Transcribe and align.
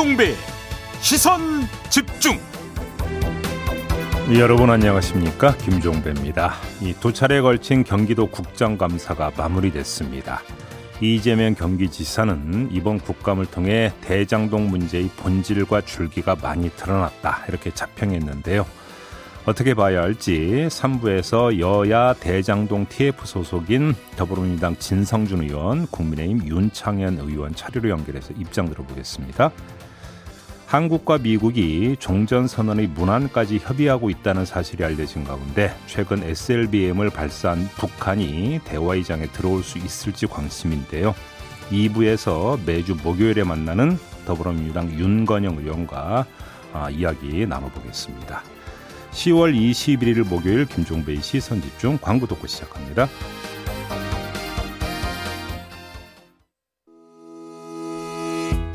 김종배 0.00 0.34
시선 1.02 1.60
집중 1.90 2.38
여러분 4.32 4.70
안녕하십니까 4.70 5.54
김종배입니다. 5.58 6.54
이 6.80 6.94
두 6.94 7.12
차례에 7.12 7.42
걸친 7.42 7.84
경기도 7.84 8.26
국정감사가 8.28 9.32
마무리됐습니다. 9.36 10.40
이재명 11.02 11.54
경기지사는 11.54 12.70
이번 12.72 12.98
국감을 12.98 13.44
통해 13.44 13.92
대장동 14.00 14.70
문제의 14.70 15.10
본질과 15.18 15.82
줄기가 15.82 16.34
많이 16.34 16.70
드러났다 16.70 17.44
이렇게 17.48 17.70
자평했는데요. 17.70 18.64
어떻게 19.44 19.74
봐야 19.74 20.00
할지 20.00 20.66
3부에서 20.70 21.58
여야 21.58 22.14
대장동 22.14 22.86
TF 22.88 23.26
소속인 23.26 23.94
더불어민주당 24.16 24.76
진성준 24.76 25.42
의원, 25.42 25.86
국민의힘 25.88 26.46
윤창현 26.46 27.18
의원 27.18 27.54
차례로 27.54 27.90
연결해서 27.90 28.32
입장 28.38 28.70
들어보겠습니다. 28.70 29.50
한국과 30.70 31.18
미국이 31.18 31.96
종전선언의 31.98 32.86
문안까지 32.94 33.58
협의하고 33.58 34.08
있다는 34.08 34.44
사실이 34.44 34.84
알려진 34.84 35.24
가운데 35.24 35.74
최근 35.88 36.22
SLBM을 36.22 37.10
발사한 37.10 37.68
북한이 37.74 38.60
대화의장에 38.64 39.26
들어올 39.32 39.64
수 39.64 39.78
있을지 39.78 40.28
관심인데요. 40.28 41.12
2부에서 41.72 42.64
매주 42.64 42.94
목요일에 43.02 43.42
만나는 43.42 43.98
더불어민주당 44.26 44.92
윤건영 44.92 45.58
의원과 45.58 46.26
아, 46.72 46.88
이야기 46.88 47.46
나눠보겠습니다. 47.46 48.44
10월 49.10 49.52
21일 49.52 50.24
목요일 50.28 50.66
김종배의 50.66 51.20
시선집중 51.20 51.98
광고 52.00 52.28
듣고 52.28 52.46
시작합니다. 52.46 53.08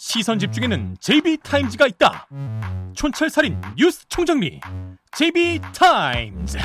시선 0.00 0.38
집중에는 0.38 0.96
JB타임즈가 0.98 1.86
있다 1.88 2.26
촌철살인 2.94 3.60
뉴스 3.76 4.08
총정리 4.08 4.58
JB타임즈 5.12 6.56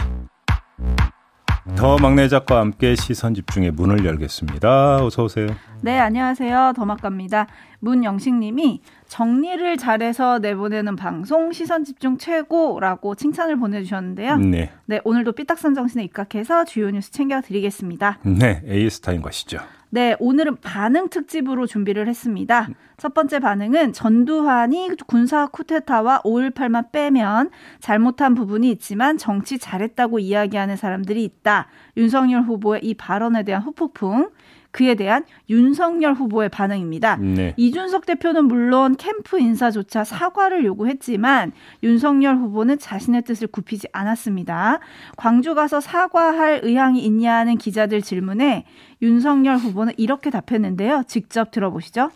더 1.76 1.98
막내 1.98 2.30
작가와 2.30 2.62
함께 2.62 2.96
시선 2.96 3.34
집중의 3.34 3.72
문을 3.72 4.06
열겠습니다. 4.06 5.04
어서 5.04 5.24
오세요. 5.24 5.48
네, 5.86 6.00
안녕하세요. 6.00 6.74
더막갑니다. 6.76 7.46
문영식님이 7.78 8.82
정리를 9.08 9.78
잘해서 9.78 10.40
내보내는 10.40 10.96
방송 10.96 11.52
시선 11.52 11.84
집중 11.84 12.18
최고라고 12.18 13.14
칭찬을 13.14 13.58
보내주셨는데요. 13.58 14.38
네. 14.38 14.72
네, 14.88 15.00
오늘도 15.04 15.34
삐딱선 15.34 15.76
정신에 15.76 16.04
입각해서 16.06 16.66
주요 16.66 16.90
뉴스 16.90 17.12
챙겨드리겠습니다. 17.12 18.18
네, 18.24 18.64
JB타임즈 18.66 19.22
가시죠. 19.22 19.60
네, 19.92 20.16
오늘은 20.20 20.56
반응 20.56 21.08
특집으로 21.08 21.68
준비를 21.68 22.08
했습니다. 22.08 22.68
첫 22.98 23.14
번째 23.14 23.38
반응은 23.38 23.94
전두환이 23.94 24.90
군사 25.06 25.46
쿠데타와 25.46 26.24
5.18만 26.24 26.92
빼면 26.92 27.52
잘못한 27.80 28.34
부분이 28.34 28.72
있지만 28.72 29.20
정치 29.20 29.60
잘했다고 29.60 30.18
이야기하는 30.18 30.78
사람들이 30.78 31.24
있다. 31.24 31.68
윤석열 31.96 32.42
후보의 32.42 32.84
이 32.84 32.96
발언에 32.96 33.44
대한 33.44 33.62
후폭풍. 33.62 34.32
그에 34.76 34.96
대한 34.96 35.24
윤석열 35.50 36.14
후보의 36.16 36.50
반응입니다. 36.50 37.16
네. 37.16 37.54
이준석 37.56 38.06
대표는 38.06 38.44
물론 38.44 38.98
캠프 38.98 39.40
인사조차 39.40 40.04
사과를 40.04 40.66
요구했지만 40.66 41.54
윤석열 41.82 42.36
후보는 42.36 42.78
자신의 42.78 43.22
뜻을 43.22 43.48
굽히지 43.48 43.88
않았습니다. 43.94 44.82
광주 45.16 45.56
가서 45.56 45.80
사과할 45.80 46.60
의향이 46.64 47.06
있냐는 47.06 47.58
기자들 47.58 48.02
질문에 48.02 48.66
윤석열 49.02 49.56
후보는 49.56 49.94
이렇게 49.96 50.30
답했는데요. 50.30 51.04
직접 51.08 51.52
들어보시죠. 51.52 52.12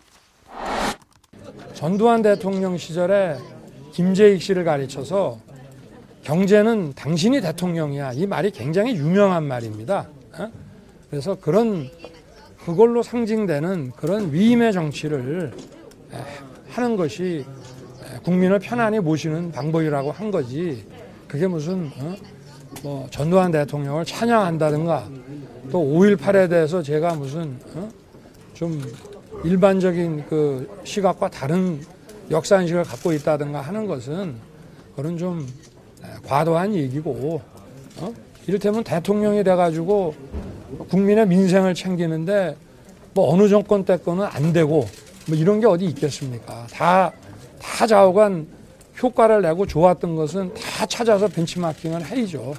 전두환 1.73 2.21
대통령 2.21 2.75
시절에 2.75 3.37
김재익 3.93 4.41
씨를 4.41 4.65
가르쳐서 4.65 5.37
경제는 6.23 6.91
당신이 6.93 7.39
대통령이야. 7.39 8.11
이 8.15 8.27
말이 8.27 8.51
굉장히 8.51 8.97
유명한 8.97 9.45
말입니다. 9.45 10.09
어? 10.37 10.51
그래서 11.09 11.35
그런 11.35 11.89
그걸로 12.65 13.01
상징되는 13.01 13.93
그런 13.95 14.31
위임의 14.33 14.73
정치를 14.73 15.51
하는 16.69 16.95
것이 16.95 17.45
국민을 18.23 18.59
편안히 18.59 18.99
모시는 18.99 19.51
방법이라고 19.51 20.11
한 20.11 20.31
거지. 20.31 20.85
그게 21.27 21.47
무슨 21.47 21.91
어? 21.99 22.15
뭐 22.83 23.07
전두환 23.11 23.51
대통령을 23.51 24.05
찬양한다든가 24.05 25.07
또 25.71 25.79
5.18에 25.79 26.49
대해서 26.49 26.81
제가 26.81 27.15
무슨 27.15 27.59
어? 27.75 27.89
좀 28.53 28.81
일반적인 29.43 30.25
그 30.27 30.79
시각과 30.83 31.29
다른 31.29 31.79
역사 32.31 32.61
인식을 32.61 32.83
갖고 32.83 33.13
있다든가 33.13 33.61
하는 33.61 33.85
것은 33.85 34.35
그런 34.95 35.17
좀 35.17 35.47
과도한 36.25 36.73
얘기고 36.75 37.41
어? 37.97 38.13
이를테면 38.47 38.83
대통령이 38.83 39.43
돼가지고 39.43 40.15
국민의 40.89 41.27
민생을 41.27 41.73
챙기는데 41.73 42.55
뭐 43.13 43.33
어느 43.33 43.47
정권 43.47 43.85
때 43.85 43.97
거는 43.97 44.25
안 44.25 44.53
되고 44.53 44.87
뭐 45.27 45.37
이런 45.37 45.59
게 45.59 45.67
어디 45.67 45.85
있겠습니까? 45.85 46.67
다, 46.71 47.11
다 47.61 47.87
좌우간 47.87 48.47
효과를 49.01 49.41
내고 49.41 49.65
좋았던 49.65 50.15
것은 50.15 50.53
다 50.53 50.85
찾아서 50.85 51.27
벤치마킹을 51.27 52.05
해야죠. 52.05 52.53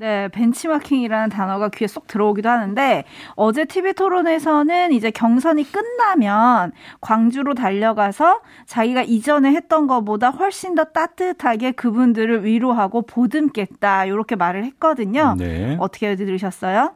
네, 0.00 0.28
벤치마킹이라는 0.28 1.28
단어가 1.28 1.68
귀에 1.68 1.86
쏙 1.86 2.06
들어오기도 2.06 2.48
하는데 2.48 3.04
어제 3.34 3.66
TV 3.66 3.92
토론에서는 3.92 4.92
이제 4.92 5.10
경선이 5.10 5.70
끝나면 5.70 6.72
광주로 7.02 7.52
달려가서 7.52 8.40
자기가 8.64 9.02
이전에 9.02 9.50
했던 9.52 9.86
것보다 9.86 10.30
훨씬 10.30 10.74
더 10.74 10.84
따뜻하게 10.84 11.72
그분들을 11.72 12.46
위로하고 12.46 13.02
보듬겠다 13.02 14.06
이렇게 14.06 14.36
말을 14.36 14.64
했거든요. 14.64 15.36
네. 15.38 15.76
어떻게 15.78 16.16
들으셨어요? 16.16 16.94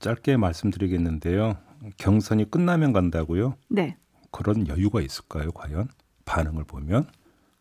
짧게 0.00 0.36
말씀드리겠는데요. 0.38 1.56
경선이 1.98 2.50
끝나면 2.50 2.92
간다고요? 2.92 3.54
네. 3.68 3.96
그런 4.30 4.66
여유가 4.66 5.00
있을까요, 5.00 5.52
과연? 5.52 5.88
반응을 6.24 6.64
보면. 6.64 7.06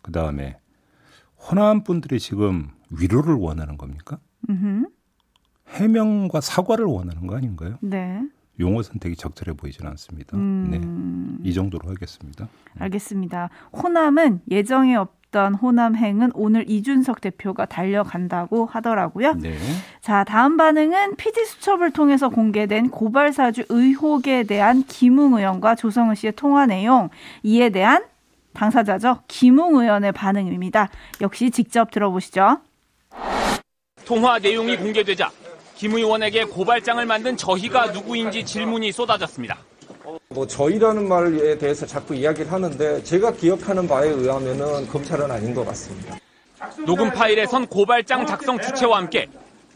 그 0.02 0.12
다음에, 0.12 0.58
호남 1.38 1.84
분들이 1.84 2.20
지금 2.20 2.70
위로를 2.90 3.36
원하는 3.36 3.78
겁니까? 3.78 4.20
음흠. 4.50 4.88
해명과 5.68 6.42
사과를 6.42 6.86
원하는 6.86 7.28
거 7.28 7.36
아닌가요? 7.36 7.78
네. 7.82 8.22
용어 8.60 8.82
선택이 8.84 9.16
적절해 9.16 9.56
보이지는 9.56 9.90
않습니다. 9.92 10.36
음. 10.38 11.40
네. 11.42 11.50
이 11.50 11.54
정도로 11.54 11.90
하겠습니다. 11.90 12.50
알겠습니다. 12.78 13.50
호남은 13.72 14.42
예정에 14.50 14.96
없 14.96 15.19
던 15.31 15.53
호남행은 15.53 16.31
오늘 16.34 16.69
이준석 16.69 17.22
대표가 17.22 17.66
달려간다고 17.66 18.66
하더라고요. 18.66 19.34
네. 19.35 19.56
자, 20.01 20.23
다음 20.23 20.58
반응은 20.58 21.17
PD 21.17 21.46
수첩을 21.46 21.91
통해서 21.91 22.29
공개된 22.29 22.90
고발 22.90 23.31
사주 23.31 23.66
의혹에 23.70 24.43
대한 24.43 24.84
김웅 24.84 25.35
의원과 25.35 25.76
조성은 25.76 26.16
씨의 26.16 26.34
통화 26.35 26.66
내용 26.66 27.09
이에 27.43 27.70
대한 27.70 28.03
당사자죠. 28.53 29.20
김웅 29.28 29.76
의원의 29.76 30.14
반응입니다. 30.14 30.90
역시 31.22 31.52
직접 31.52 31.91
들어보시죠. 31.91 32.61
통화 34.05 34.40
내용이 34.40 34.78
공개되자 34.78 35.29
김 35.75 35.96
의원에게 35.96 36.46
고발장을 36.46 37.05
만든 37.05 37.37
저희가 37.37 37.91
누구인지 37.91 38.46
질문이 38.46 38.91
쏟아졌습니다. 38.91 39.58
뭐 40.29 40.47
저희라는 40.47 41.08
말에 41.08 41.58
대해서 41.58 41.85
자꾸 41.85 42.16
이야기를 42.16 42.52
하는데 42.52 43.03
제가 43.03 43.34
기억하는 43.34 43.88
바에 43.88 44.09
의하면은 44.09 44.88
검찰은 44.88 45.29
아닌 45.29 45.53
것 45.53 45.66
같습니다. 45.66 46.17
녹음 46.85 47.09
파일에선 47.11 47.67
고발장 47.67 48.26
작성 48.26 48.59
주체와 48.59 48.97
함께 48.97 49.28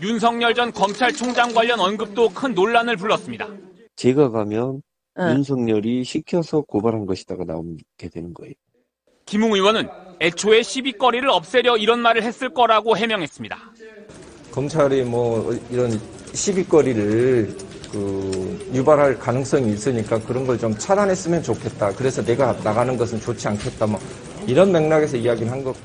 윤석열 0.01 0.53
전 0.53 0.71
검찰총장 0.71 1.53
관련 1.53 1.79
언급도 1.79 2.29
큰 2.29 2.53
논란을 2.53 2.97
불렀습니다. 2.97 3.47
제가 3.95 4.29
가면 4.29 4.81
윤석열이 5.19 6.03
시켜서 6.03 6.61
고발한 6.61 7.05
것이다가 7.05 7.43
나오게 7.45 8.09
되는 8.11 8.33
거예요. 8.33 8.53
김웅 9.25 9.53
의원은 9.53 9.87
애초에 10.19 10.63
시비거리를 10.63 11.29
없애려 11.29 11.77
이런 11.77 11.99
말을 11.99 12.23
했을 12.23 12.49
거라고 12.49 12.97
해명했습니다. 12.97 13.57
검찰이 14.51 15.03
뭐 15.03 15.53
이런 15.71 15.99
시비거리를 16.33 17.55
그 17.93 18.71
유발할 18.73 19.19
가능성이 19.19 19.71
있으니까 19.71 20.19
그런 20.19 20.45
걸 20.47 20.57
좀 20.57 20.75
차단했으면 20.77 21.43
좋겠다. 21.43 21.91
그래서 21.93 22.23
내가 22.23 22.53
나가는 22.63 22.95
것은 22.97 23.19
좋지 23.19 23.47
않겠다. 23.47 23.85
뭐 23.87 23.99
이런 24.47 24.71
맥락에서 24.71 25.17
이야기를 25.17 25.51
한 25.51 25.63
것. 25.63 25.75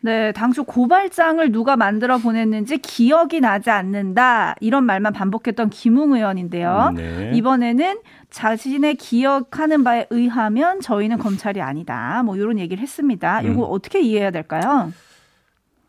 네, 0.00 0.32
당초 0.32 0.62
고발장을 0.64 1.50
누가 1.52 1.76
만들어 1.76 2.18
보냈는지 2.18 2.78
기억이 2.78 3.40
나지 3.40 3.70
않는다. 3.70 4.54
이런 4.60 4.84
말만 4.84 5.12
반복했던 5.12 5.70
김웅 5.70 6.14
의원인데요. 6.14 6.92
네. 6.96 7.32
이번에는 7.34 8.00
자신의 8.30 8.94
기억하는 8.94 9.82
바에 9.84 10.06
의하면 10.10 10.80
저희는 10.80 11.18
검찰이 11.18 11.60
아니다. 11.60 12.22
뭐 12.24 12.36
이런 12.36 12.58
얘기를 12.58 12.80
했습니다. 12.82 13.42
이거 13.42 13.66
음. 13.66 13.72
어떻게 13.72 14.00
이해해야 14.00 14.30
될까요? 14.30 14.92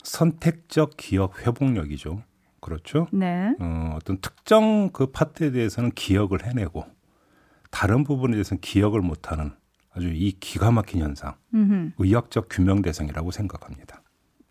선택적 0.02 0.96
기억 0.96 1.46
회복력이죠. 1.46 2.22
그렇죠? 2.60 3.06
네. 3.12 3.54
어, 3.58 3.94
어떤 3.96 4.18
특정 4.20 4.90
그 4.92 5.06
파트에 5.06 5.50
대해서는 5.50 5.90
기억을 5.92 6.44
해내고 6.44 6.84
다른 7.70 8.04
부분에 8.04 8.32
대해서는 8.32 8.60
기억을 8.60 9.00
못하는 9.00 9.52
아주 9.92 10.08
이 10.08 10.32
기가 10.32 10.70
막힌 10.70 11.00
현상, 11.02 11.34
음흠. 11.54 11.92
의학적 11.98 12.46
규명 12.50 12.82
대상이라고 12.82 13.30
생각합니다. 13.30 14.02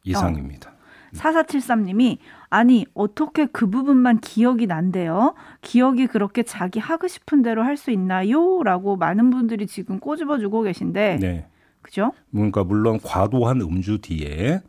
이상입니다. 0.03 0.73
4473님이 1.13 2.17
아니 2.50 2.85
어떻게 2.94 3.45
그 3.47 3.67
부분만 3.69 4.19
기억이 4.19 4.67
난대요? 4.67 5.33
기억이 5.61 6.07
그렇게 6.07 6.44
자기 6.44 6.79
하고 6.79 7.07
싶은 7.07 7.41
대로 7.41 7.63
할 7.63 7.77
수 7.77 7.91
있나요? 7.91 8.61
라고 8.63 8.95
많은 8.95 9.29
분들이 9.29 9.65
지금 9.65 10.00
꼬집어주고 10.00 10.61
계신데 10.63 11.17
네. 11.19 11.47
그죠? 11.81 12.11
그러니까 12.31 12.63
물론 12.63 13.00
과도한 13.01 13.61
음주 13.61 14.00
뒤에 14.01 14.61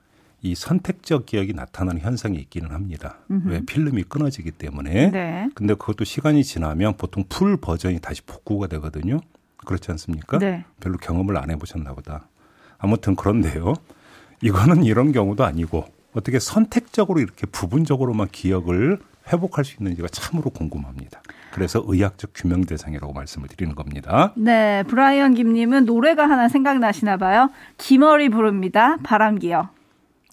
이 0.42 0.54
선택적 0.54 1.26
기억이 1.26 1.52
나타나는 1.52 2.00
현상이 2.00 2.38
있기는 2.38 2.70
합니다. 2.70 3.18
음흠. 3.30 3.48
왜 3.48 3.60
필름이 3.60 4.04
끊어지기 4.04 4.52
때문에. 4.52 5.10
네. 5.10 5.48
근데 5.54 5.74
그것도 5.74 6.04
시간이 6.04 6.44
지나면 6.44 6.96
보통 6.96 7.24
풀 7.28 7.56
버전이 7.56 8.00
다시 8.00 8.22
복구가 8.22 8.66
되거든요. 8.68 9.20
그렇지 9.58 9.90
않습니까? 9.90 10.38
네. 10.38 10.64
별로 10.80 10.96
경험을 10.96 11.36
안 11.36 11.50
해보셨나 11.50 11.92
보다. 11.92 12.26
아무튼 12.78 13.14
그런데요. 13.14 13.74
이거는 14.42 14.84
이런 14.84 15.12
경우도 15.12 15.44
아니고 15.44 15.84
어떻게 16.14 16.38
선택적으로 16.38 17.20
이렇게 17.20 17.46
부분적으로만 17.46 18.28
기억을 18.32 18.98
회복할 19.30 19.64
수 19.64 19.76
있는지가 19.78 20.08
참으로 20.08 20.50
궁금합니다. 20.50 21.20
그래서 21.52 21.82
의학적 21.86 22.30
규명 22.34 22.64
대상이라고 22.64 23.12
말씀을 23.12 23.48
드리는 23.48 23.74
겁니다. 23.74 24.32
네, 24.36 24.82
브라이언 24.84 25.34
김님은 25.34 25.84
노래가 25.84 26.28
하나 26.28 26.48
생각나시나 26.48 27.16
봐요. 27.16 27.50
김어리 27.76 28.28
부릅니다. 28.28 28.96
바람기요. 29.02 29.68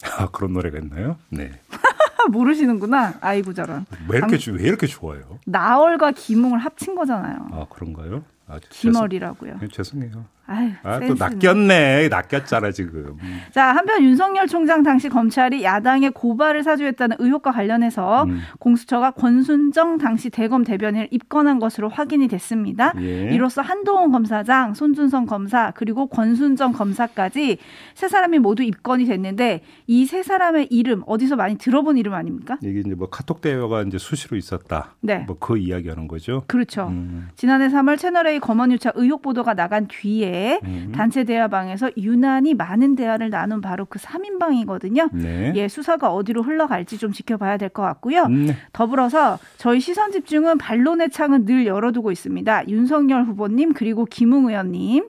아, 0.18 0.28
그런 0.32 0.54
노래가 0.54 0.78
있나요? 0.80 1.18
네. 1.30 1.52
모르시는구나. 2.32 3.14
아이고 3.22 3.54
저런. 3.54 3.86
왜 4.10 4.18
이렇게, 4.18 4.38
주- 4.38 4.54
왜 4.54 4.64
이렇게 4.64 4.86
좋아요? 4.88 5.40
나얼과 5.46 6.12
김웅을 6.12 6.60
합친 6.60 6.96
거잖아요. 6.96 7.48
아, 7.52 7.66
그런가요? 7.70 8.24
아, 8.48 8.60
김어리라고요. 8.70 9.54
죄송, 9.60 9.70
죄송해요. 9.70 10.26
아유, 10.48 10.72
아, 10.84 11.00
또. 11.00 11.14
낚였네. 11.14 12.08
낚였잖아, 12.10 12.72
지금. 12.72 13.18
자, 13.52 13.66
한편 13.76 14.02
윤석열 14.04 14.48
총장 14.48 14.82
당시 14.84 15.10
검찰이 15.10 15.64
야당의 15.64 16.12
고발을 16.12 16.64
사주했다는 16.64 17.18
의혹과 17.20 17.52
관련해서 17.52 18.24
음. 18.24 18.40
공수처가 18.60 19.12
권순정 19.12 19.98
당시 19.98 20.30
대검 20.30 20.64
대변인을 20.64 21.10
입건한 21.12 21.60
것으로 21.60 21.90
확인이 21.90 22.28
됐습니다. 22.28 22.94
예. 23.00 23.30
이로써 23.34 23.62
한동훈 23.62 24.12
검사장, 24.12 24.74
손준성 24.74 25.26
검사, 25.26 25.72
그리고 25.76 26.08
권순정 26.08 26.72
검사까지 26.74 27.58
세 27.96 28.08
사람이 28.08 28.40
모두 28.40 28.64
입건이 28.64 29.06
됐는데 29.06 29.62
이 29.88 30.06
세 30.08 30.24
사람의 30.24 30.68
이름 30.72 31.04
어디서 31.06 31.36
많이 31.36 31.58
들어본 31.58 31.98
이름 31.98 32.14
아닙니까? 32.14 32.58
이게 32.64 32.80
이제 32.80 32.96
뭐 32.96 33.10
카톡 33.10 33.42
대화가 33.42 33.82
이제 33.84 33.98
수시로 33.98 34.38
있었다. 34.38 34.96
네. 35.02 35.20
뭐 35.28 35.36
그 35.40 35.58
이야기 35.58 35.90
하는 35.90 36.08
거죠. 36.08 36.44
그렇죠. 36.48 36.88
음, 36.88 37.28
지난해 37.36 37.68
3월 37.68 37.98
채널A 37.98 38.40
검언유착 38.40 38.94
의혹 38.96 39.22
보도가 39.22 39.54
나간 39.54 39.88
뒤에 39.88 40.37
음. 40.63 40.92
단체 40.95 41.24
대화방에서 41.24 41.92
유난히 41.98 42.54
많은 42.54 42.95
대화를 42.95 43.30
나눈 43.30 43.62
바로 43.62 43.86
그 43.86 44.00
3인방이거든요. 44.00 45.10
네. 45.13 45.54
예, 45.56 45.68
수사가 45.68 46.12
어디로 46.13 46.44
흘러갈지 46.44 46.98
좀 46.98 47.12
지켜봐야 47.12 47.57
될 47.57 47.69
것 47.69 47.84
같고요. 47.84 48.24
음, 48.24 48.45
네. 48.48 48.56
더불어서 48.74 49.39
저희 49.57 49.80
시선 49.80 50.12
집중은 50.12 50.57
반론의 50.57 51.10
창은 51.12 51.45
늘 51.45 51.66
열어두고 51.66 52.12
있습니다. 52.12 52.68
윤석열 52.69 53.24
후보님 53.25 53.74
그리고 53.74 54.06
김웅 54.06 54.48
의원님 54.50 55.07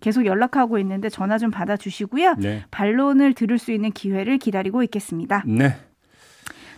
계속 0.00 0.26
연락하고 0.26 0.78
있는데 0.78 1.08
전화 1.08 1.38
좀 1.38 1.50
받아주시고요. 1.50 2.34
네. 2.38 2.64
반론을 2.70 3.32
들을 3.34 3.58
수 3.58 3.72
있는 3.72 3.90
기회를 3.90 4.38
기다리고 4.38 4.82
있겠습니다. 4.82 5.42
네. 5.46 5.76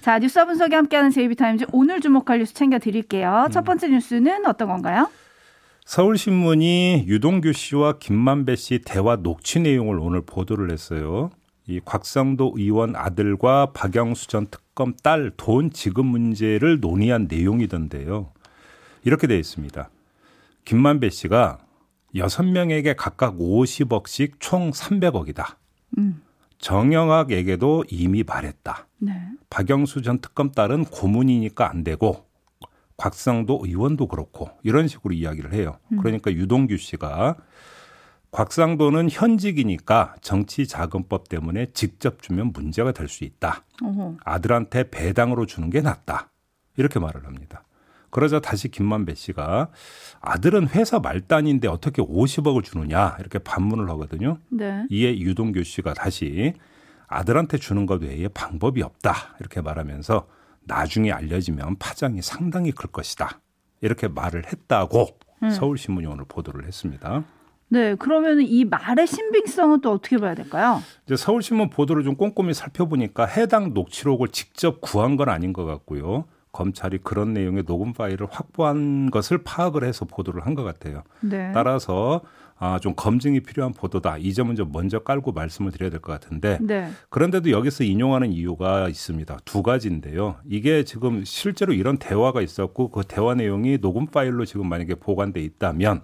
자, 0.00 0.20
뉴스 0.20 0.44
분석이 0.44 0.72
함께하는 0.74 1.10
제이비타임즈 1.10 1.66
오늘 1.72 2.00
주목할 2.00 2.38
뉴스 2.38 2.54
챙겨드릴게요. 2.54 3.48
첫 3.50 3.64
번째 3.64 3.88
뉴스는 3.88 4.46
어떤 4.46 4.68
건가요? 4.68 5.08
서울신문이 5.86 7.04
유동규 7.06 7.52
씨와 7.52 7.98
김만배 7.98 8.56
씨 8.56 8.80
대화 8.84 9.14
녹취 9.14 9.60
내용을 9.60 10.00
오늘 10.00 10.20
보도를 10.20 10.72
했어요. 10.72 11.30
이 11.68 11.80
곽상도 11.84 12.54
의원 12.56 12.96
아들과 12.96 13.66
박영수 13.72 14.26
전 14.26 14.46
특검 14.48 14.94
딸 14.96 15.30
돈 15.36 15.70
지급 15.70 16.04
문제를 16.04 16.80
논의한 16.80 17.28
내용이던데요. 17.30 18.32
이렇게 19.04 19.28
되어 19.28 19.38
있습니다. 19.38 19.88
김만배 20.64 21.08
씨가 21.08 21.58
여섯 22.16 22.42
명에게 22.42 22.94
각각 22.94 23.38
50억씩 23.38 24.40
총 24.40 24.72
300억이다. 24.72 25.54
음. 25.98 26.20
정영학에게도 26.58 27.84
이미 27.90 28.24
말했다. 28.24 28.88
네. 28.98 29.12
박영수 29.50 30.02
전 30.02 30.18
특검 30.18 30.50
딸은 30.50 30.86
고문이니까 30.86 31.70
안 31.70 31.84
되고 31.84 32.25
곽상도 32.96 33.60
의원도 33.64 34.08
그렇고 34.08 34.50
이런 34.62 34.88
식으로 34.88 35.14
이야기를 35.14 35.52
해요. 35.52 35.78
그러니까 36.00 36.32
유동규 36.32 36.76
씨가 36.78 37.36
곽상도는 38.30 39.08
현직이니까 39.10 40.16
정치자금법 40.20 41.28
때문에 41.28 41.66
직접 41.72 42.20
주면 42.22 42.52
문제가 42.52 42.92
될 42.92 43.08
수 43.08 43.24
있다. 43.24 43.64
어허. 43.82 44.16
아들한테 44.24 44.90
배당으로 44.90 45.46
주는 45.46 45.70
게 45.70 45.80
낫다. 45.80 46.30
이렇게 46.76 46.98
말을 46.98 47.24
합니다. 47.26 47.62
그러자 48.10 48.40
다시 48.40 48.68
김만배 48.68 49.14
씨가 49.14 49.70
아들은 50.20 50.68
회사 50.68 50.98
말단인데 50.98 51.68
어떻게 51.68 52.02
50억을 52.02 52.64
주느냐 52.64 53.16
이렇게 53.20 53.38
반문을 53.38 53.88
하거든요. 53.90 54.38
네. 54.48 54.86
이에 54.90 55.18
유동규 55.18 55.62
씨가 55.64 55.94
다시 55.94 56.54
아들한테 57.08 57.58
주는 57.58 57.86
것 57.86 58.02
외에 58.02 58.28
방법이 58.28 58.82
없다 58.82 59.36
이렇게 59.40 59.60
말하면서 59.60 60.26
나중에 60.66 61.10
알려지면 61.12 61.76
파장이 61.78 62.22
상당히 62.22 62.72
클 62.72 62.90
것이다 62.90 63.40
이렇게 63.80 64.08
말을 64.08 64.44
했다고 64.46 65.06
서울신문이 65.50 66.06
오늘 66.06 66.24
보도를 66.28 66.66
했습니다. 66.66 67.24
네, 67.68 67.94
그러면 67.96 68.40
이 68.40 68.64
말의 68.64 69.06
신빙성은 69.06 69.80
또 69.80 69.92
어떻게 69.92 70.18
봐야 70.18 70.34
될까요? 70.34 70.80
이제 71.04 71.16
서울신문 71.16 71.70
보도를 71.70 72.04
좀 72.04 72.14
꼼꼼히 72.16 72.54
살펴보니까 72.54 73.26
해당 73.26 73.74
녹취록을 73.74 74.28
직접 74.28 74.80
구한 74.80 75.16
건 75.16 75.28
아닌 75.28 75.52
것 75.52 75.64
같고요. 75.64 76.26
검찰이 76.52 76.98
그런 77.02 77.34
내용의 77.34 77.64
녹음 77.64 77.92
파일을 77.92 78.28
확보한 78.30 79.10
것을 79.10 79.42
파악을 79.44 79.84
해서 79.84 80.04
보도를 80.06 80.46
한 80.46 80.54
것 80.54 80.62
같아요. 80.62 81.02
네. 81.20 81.50
따라서 81.52 82.22
아, 82.58 82.78
좀 82.78 82.94
검증이 82.96 83.40
필요한 83.40 83.72
보도다. 83.74 84.16
이 84.16 84.32
점은 84.32 84.56
좀 84.56 84.72
먼저 84.72 84.98
깔고 85.00 85.32
말씀을 85.32 85.72
드려야 85.72 85.90
될 85.90 86.00
것 86.00 86.12
같은데 86.12 86.58
네. 86.62 86.90
그런데도 87.10 87.50
여기서 87.50 87.84
인용하는 87.84 88.32
이유가 88.32 88.88
있습니다. 88.88 89.38
두 89.44 89.62
가지인데요. 89.62 90.36
이게 90.48 90.84
지금 90.84 91.22
실제로 91.24 91.72
이런 91.74 91.98
대화가 91.98 92.40
있었고 92.40 92.90
그 92.90 93.02
대화 93.06 93.34
내용이 93.34 93.78
녹음 93.78 94.06
파일로 94.06 94.44
지금 94.46 94.68
만약에 94.68 94.94
보관돼 94.94 95.40
있다면 95.42 96.02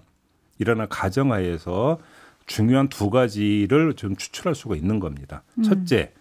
이러한 0.58 0.88
가정하에서 0.88 1.98
중요한 2.46 2.88
두 2.88 3.08
가지를 3.08 3.94
좀 3.94 4.16
추출할 4.16 4.54
수가 4.54 4.76
있는 4.76 5.00
겁니다. 5.00 5.44
첫째, 5.64 6.12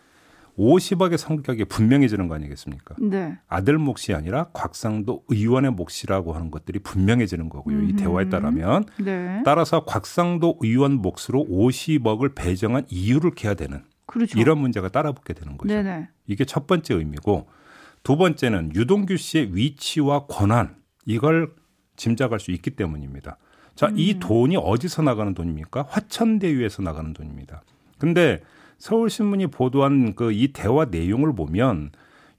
50억의 0.57 1.17
성격이 1.17 1.65
분명해지는 1.65 2.27
거 2.27 2.35
아니겠습니까? 2.35 2.95
네. 2.99 3.37
아들 3.47 3.77
몫이 3.77 4.13
아니라 4.13 4.45
곽상도 4.53 5.23
의원의 5.27 5.71
몫이라고 5.71 6.33
하는 6.33 6.51
것들이 6.51 6.79
분명해지는 6.79 7.49
거고요. 7.49 7.79
이 7.81 7.91
음흠. 7.91 7.95
대화에 7.95 8.29
따르면 8.29 8.85
네. 9.03 9.41
따라서 9.45 9.85
곽상도 9.85 10.57
의원 10.61 10.93
몫으로 10.93 11.45
50억을 11.49 12.35
배정한 12.35 12.85
이유를 12.89 13.31
캐야 13.31 13.53
되는 13.53 13.83
그렇죠. 14.05 14.39
이런 14.39 14.57
문제가 14.59 14.89
따라붙게 14.89 15.33
되는 15.33 15.57
거죠. 15.57 15.73
네네. 15.73 16.09
이게 16.27 16.45
첫 16.45 16.67
번째 16.67 16.95
의미고 16.95 17.47
두 18.03 18.17
번째는 18.17 18.75
유동규 18.75 19.17
씨의 19.17 19.55
위치와 19.55 20.25
권한 20.25 20.75
이걸 21.05 21.53
짐작할 21.95 22.39
수 22.39 22.51
있기 22.51 22.71
때문입니다. 22.71 23.37
자, 23.75 23.91
이 23.95 24.19
돈이 24.19 24.57
어디서 24.57 25.01
나가는 25.01 25.33
돈입니까? 25.33 25.85
화천대유에서 25.87 26.81
나가는 26.83 27.13
돈입니다. 27.13 27.63
근데 27.97 28.41
서울신문이 28.81 29.47
보도한 29.47 30.15
그 30.15 30.31
이 30.31 30.49
대화 30.53 30.85
내용을 30.85 31.33
보면 31.35 31.91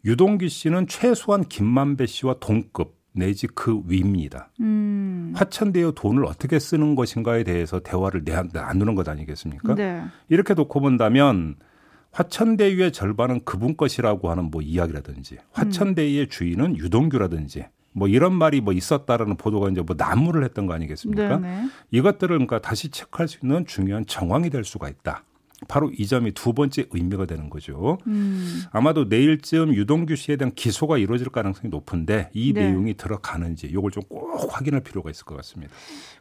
유동규 0.04 0.48
씨는 0.48 0.88
최소한 0.88 1.44
김만배 1.44 2.06
씨와 2.06 2.34
동급 2.40 2.96
내지 3.12 3.46
그 3.46 3.80
위입니다. 3.86 4.50
음. 4.60 5.32
화천대유 5.36 5.92
돈을 5.94 6.24
어떻게 6.24 6.58
쓰는 6.58 6.94
것인가에 6.96 7.44
대해서 7.44 7.78
대화를 7.80 8.24
내- 8.24 8.42
나누는 8.52 8.94
것 8.94 9.08
아니겠습니까? 9.08 9.74
네. 9.76 10.02
이렇게 10.28 10.54
놓고 10.54 10.80
본다면 10.80 11.56
화천대유의 12.12 12.92
절반은 12.92 13.42
그분 13.44 13.76
것이라고 13.76 14.30
하는 14.30 14.44
뭐 14.50 14.60
이야기라든지 14.62 15.38
화천대유의 15.52 16.28
주인은 16.28 16.76
유동규라든지 16.78 17.66
뭐 17.92 18.08
이런 18.08 18.32
말이 18.34 18.60
뭐 18.60 18.72
있었다라는 18.72 19.36
보도가 19.36 19.68
이제 19.68 19.82
뭐 19.82 19.94
난무를 19.96 20.42
했던 20.44 20.66
거 20.66 20.72
아니겠습니까? 20.74 21.38
네네. 21.38 21.68
이것들을 21.90 22.28
그러니까 22.36 22.58
다시 22.60 22.90
체크할 22.90 23.28
수 23.28 23.38
있는 23.42 23.66
중요한 23.66 24.04
정황이 24.06 24.50
될 24.50 24.64
수가 24.64 24.88
있다. 24.88 25.22
바로 25.68 25.90
이 25.90 26.06
점이 26.06 26.32
두 26.32 26.52
번째 26.52 26.86
의미가 26.90 27.26
되는 27.26 27.50
거죠. 27.50 27.98
음. 28.06 28.62
아마도 28.70 29.04
내일쯤 29.04 29.74
유동규 29.74 30.16
씨에 30.16 30.36
대한 30.36 30.52
기소가 30.54 30.98
이루어질 30.98 31.28
가능성이 31.30 31.70
높은데 31.70 32.30
이 32.34 32.52
네. 32.52 32.68
내용이 32.68 32.94
들어가는지 32.94 33.66
이걸 33.66 33.90
좀 33.90 34.02
꼭 34.08 34.52
확인할 34.52 34.80
필요가 34.82 35.10
있을 35.10 35.24
것 35.24 35.36
같습니다. 35.36 35.72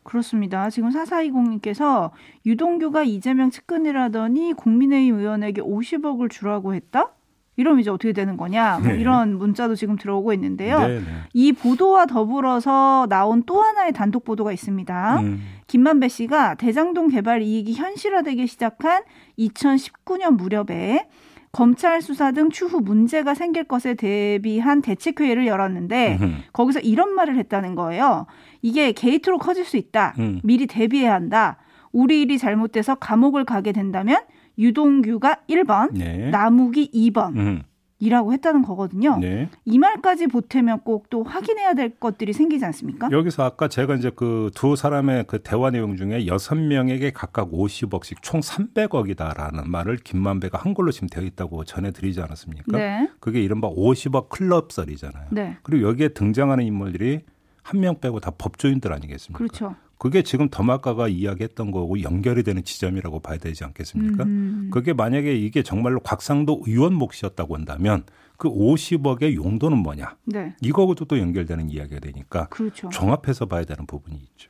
그렇습니다. 0.04 0.70
지금 0.70 0.90
4420님께서 0.90 2.12
유동규가 2.46 3.04
이재명 3.04 3.50
측근이라더니 3.50 4.54
국민의힘 4.54 5.20
의원에게 5.20 5.62
50억을 5.62 6.30
주라고 6.30 6.74
했다? 6.74 7.12
이러면 7.58 7.82
이제 7.82 7.90
어떻게 7.90 8.14
되는 8.14 8.38
거냐? 8.38 8.80
뭐 8.80 8.92
네. 8.94 9.00
이런 9.00 9.38
문자도 9.38 9.76
지금 9.76 9.98
들어오고 9.98 10.34
있는데요. 10.34 10.80
네, 10.80 11.00
네. 11.00 11.06
이 11.34 11.52
보도와 11.52 12.06
더불어서 12.06 13.08
나온 13.10 13.44
또 13.46 13.62
하나의 13.62 13.92
단독 13.92 14.24
보도가 14.24 14.54
있습니다. 14.54 15.20
음, 15.20 15.42
김만배 15.68 16.08
씨가 16.08 16.56
대장동 16.56 17.10
개발 17.10 17.42
이익이 17.42 17.74
현실화되기 17.74 18.48
시작한 18.48 19.04
2019년 19.38 20.38
무렵에 20.38 21.08
검찰 21.52 22.02
수사 22.02 22.32
등 22.32 22.50
추후 22.50 22.80
문제가 22.80 23.34
생길 23.34 23.66
것에 23.66 23.94
대비한 23.94 24.82
대책회의를 24.82 25.46
열었는데 25.48 26.18
음흠. 26.22 26.36
거기서 26.54 26.80
이런 26.80 27.14
말을 27.14 27.38
했다는 27.38 27.76
거예요. 27.76 28.26
이게 28.62 28.94
게이트로 28.94 29.38
커질 29.38 29.66
수 29.66 29.76
있다. 29.76 30.14
음. 30.20 30.40
미리 30.44 30.66
대비해야 30.68 31.14
한다. 31.14 31.58
우리 31.92 32.22
일이 32.22 32.38
잘못돼서 32.38 32.96
감옥을 32.96 33.44
가게 33.44 33.74
된다면 33.74 34.22
유동규가 34.62 35.40
1번, 35.50 35.92
네. 35.94 36.30
남욱이 36.30 36.92
2번 36.94 37.36
음, 37.36 37.64
이라고 38.00 38.34
했다는 38.34 38.64
거거든요. 38.64 39.18
네. 39.20 39.50
이 39.66 39.78
말까지 39.78 40.28
보태면 40.28 40.82
꼭 40.84 41.02
또 41.12 41.24
확인해야 41.24 41.74
될 41.74 41.90
것들이 42.00 42.32
생기지 42.34 42.64
않습니까? 42.66 43.10
여기서 43.12 43.44
아까 43.44 43.68
제가 43.68 43.96
이제 43.96 44.10
그 44.10 44.50
두 44.56 44.76
사람의 44.76 45.26
그 45.28 45.40
대화 45.44 45.70
내용 45.72 45.96
중에 45.98 46.26
여섯 46.28 46.56
명에게 46.56 47.12
각각 47.12 47.52
50억씩 47.52 48.18
총 48.22 48.40
300억이다라는 48.40 49.66
말을 49.68 49.98
김만배가 49.98 50.58
한글로 50.58 50.92
지금 50.92 51.08
되어 51.10 51.24
있다고 51.24 51.64
전해드리지 51.66 52.22
않았습니까? 52.22 52.78
네. 52.78 53.10
그게 53.20 53.42
이른바 53.42 53.70
50억 53.70 54.30
클럽설이잖아요. 54.30 55.28
네. 55.32 55.58
그리고 55.64 55.88
여기에 55.90 56.10
등장하는 56.10 56.64
인물들이 56.66 57.22
한 57.64 57.80
명 57.80 58.00
빼고 58.00 58.20
다 58.20 58.32
법조인들 58.38 58.92
아니겠습니까? 58.92 59.38
그렇죠. 59.38 59.76
그게 60.02 60.24
지금 60.24 60.50
더마카가 60.50 61.10
이야기했던 61.10 61.70
거고 61.70 62.02
연결이 62.02 62.42
되는 62.42 62.64
지점이라고 62.64 63.20
봐야 63.20 63.38
되지 63.38 63.64
않겠습니까? 63.66 64.24
음. 64.24 64.72
그게 64.74 64.94
만약에 64.94 65.36
이게 65.36 65.62
정말로 65.62 66.00
곽상도 66.00 66.64
의원 66.66 66.96
몫이었다고 66.96 67.56
한다면 67.56 68.06
그 68.36 68.50
50억의 68.50 69.36
용도는 69.36 69.78
뭐냐? 69.78 70.18
네. 70.26 70.56
이거하고도 70.60 71.06
또 71.06 71.20
연결되는 71.20 71.70
이야기가 71.70 72.00
되니까 72.00 72.48
그렇죠. 72.48 72.90
종합해서 72.90 73.46
봐야 73.46 73.64
되는 73.64 73.86
부분이 73.86 74.18
있죠. 74.18 74.50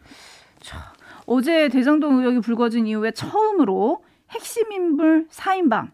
어제 1.26 1.68
대장동 1.68 2.20
의혹이 2.20 2.40
불거진 2.40 2.88
이후에 2.88 3.12
처음으로 3.12 4.06
핵심 4.30 4.72
인물 4.72 5.28
4인방 5.28 5.92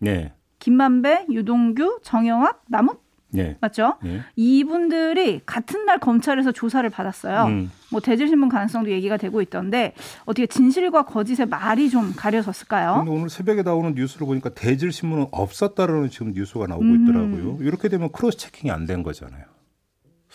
네, 0.00 0.34
김만배, 0.58 1.28
유동규, 1.30 2.00
정영학, 2.02 2.62
남욱 2.68 3.07
네, 3.30 3.56
맞죠? 3.60 3.94
네. 4.02 4.20
이분들이 4.36 5.40
같은 5.44 5.84
날 5.84 5.98
검찰에서 5.98 6.52
조사를 6.52 6.88
받았어요. 6.88 7.44
음. 7.44 7.70
뭐 7.90 8.00
대질신문 8.00 8.48
가능성도 8.48 8.90
얘기가 8.90 9.16
되고 9.18 9.42
있던데 9.42 9.92
어떻게 10.24 10.46
진실과 10.46 11.04
거짓의 11.04 11.46
말이 11.46 11.90
좀 11.90 12.12
가려졌을까요? 12.16 13.04
오늘 13.06 13.28
새벽에 13.28 13.62
나오는 13.62 13.94
뉴스를 13.94 14.26
보니까 14.26 14.50
대질 14.50 14.92
신문은 14.92 15.26
없었다라는 15.30 16.08
지금 16.10 16.32
뉴스가 16.32 16.66
나오고 16.66 16.84
음. 16.84 17.02
있더라고요. 17.04 17.58
이렇게 17.60 17.88
되면 17.88 18.10
cross 18.12 18.38
checking이 18.38 18.70
안 18.70 18.86
된 18.86 19.02
거잖아요. 19.02 19.44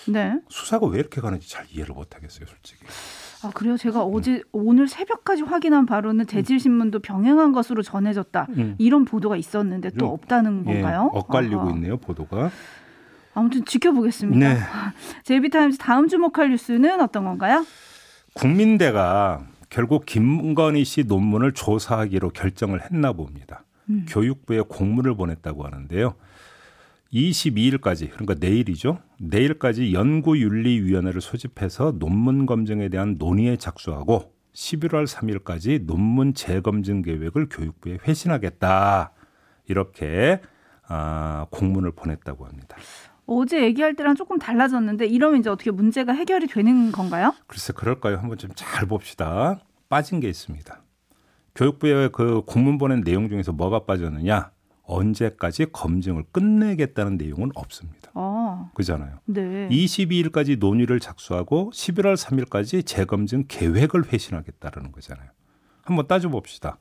네. 0.07 0.39
수사가 0.49 0.85
왜 0.87 0.99
이렇게 0.99 1.21
가는지 1.21 1.49
잘 1.49 1.65
이해를 1.71 1.95
못 1.95 2.15
하겠어요, 2.15 2.45
솔직히. 2.45 2.83
아 3.43 3.49
그래요? 3.53 3.75
제가 3.77 4.03
어제 4.03 4.41
오늘 4.51 4.87
새벽까지 4.87 5.41
확인한 5.43 5.85
바로는 5.85 6.25
대질신문도 6.27 6.99
병행한 6.99 7.51
것으로 7.51 7.81
전해졌다. 7.81 8.47
음. 8.57 8.75
이런 8.77 9.05
보도가 9.05 9.35
있었는데 9.37 9.89
또 9.91 9.97
좀, 9.97 10.09
없다는 10.09 10.63
건가요? 10.63 11.11
예, 11.13 11.17
엇갈리고 11.17 11.61
아하. 11.61 11.71
있네요, 11.71 11.97
보도가. 11.97 12.51
아무튼 13.33 13.65
지켜보겠습니다. 13.65 14.53
네. 14.53 14.59
JB타임즈 15.23 15.77
다음 15.77 16.07
주목할 16.07 16.51
뉴스는 16.51 17.01
어떤 17.01 17.25
건가요? 17.25 17.65
국민대가 18.33 19.45
결국 19.69 20.05
김건희 20.05 20.83
씨 20.85 21.03
논문을 21.03 21.53
조사하기로 21.53 22.29
결정을 22.29 22.81
했나 22.83 23.11
봅니다. 23.13 23.63
음. 23.89 24.05
교육부에 24.07 24.61
공문을 24.61 25.15
보냈다고 25.15 25.65
하는데요. 25.65 26.15
22일까지 27.11 28.09
그러니까 28.09 28.35
내일이죠. 28.39 28.99
내일까지 29.19 29.93
연구윤리위원회를 29.93 31.21
소집해서 31.21 31.93
논문 31.99 32.45
검증에 32.45 32.89
대한 32.89 33.15
논의에 33.19 33.57
착수하고 33.57 34.33
11월 34.53 35.07
3일까지 35.07 35.85
논문 35.85 36.33
재검증 36.33 37.01
계획을 37.01 37.49
교육부에 37.49 37.99
회신하겠다. 38.07 39.11
이렇게 39.67 40.41
아, 40.87 41.47
공문을 41.49 41.91
보냈다고 41.91 42.45
합니다. 42.45 42.77
어제 43.25 43.63
얘기할 43.63 43.95
때랑 43.95 44.15
조금 44.15 44.37
달라졌는데 44.37 45.05
이러면 45.05 45.39
이제 45.39 45.49
어떻게 45.49 45.71
문제가 45.71 46.11
해결이 46.13 46.47
되는 46.47 46.91
건가요? 46.91 47.33
글쎄 47.47 47.73
그럴까요? 47.73 48.17
한번 48.17 48.37
좀 48.37 48.51
잘 48.55 48.87
봅시다. 48.87 49.59
빠진 49.89 50.19
게 50.19 50.27
있습니다. 50.29 50.81
교육부에 51.55 52.09
그 52.09 52.41
공문 52.45 52.77
보낸 52.77 53.01
내용 53.03 53.29
중에서 53.29 53.51
뭐가 53.51 53.85
빠졌느냐? 53.85 54.51
언제까지 54.85 55.67
검증을 55.71 56.23
끝내겠다는 56.31 57.17
내용은 57.17 57.51
없습니다. 57.55 58.11
어, 58.15 58.69
그잖아요. 58.73 59.19
네. 59.25 59.69
22일까지 59.69 60.59
논의를 60.59 60.99
작수하고 60.99 61.71
11월 61.73 62.17
3일까지 62.17 62.85
재검증 62.85 63.45
계획을 63.47 64.11
회신하겠다는 64.11 64.91
거잖아요. 64.91 65.29
한번 65.83 66.07
따져 66.07 66.27
봅시다. 66.29 66.77